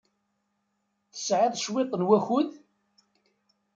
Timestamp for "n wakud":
1.95-2.49